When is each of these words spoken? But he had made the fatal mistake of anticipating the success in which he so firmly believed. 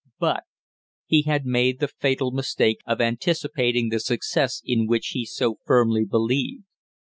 But 0.19 0.45
he 1.05 1.21
had 1.27 1.45
made 1.45 1.79
the 1.79 1.87
fatal 1.87 2.31
mistake 2.31 2.79
of 2.87 2.99
anticipating 3.01 3.89
the 3.89 3.99
success 3.99 4.59
in 4.65 4.87
which 4.87 5.09
he 5.09 5.25
so 5.27 5.59
firmly 5.63 6.05
believed. 6.05 6.63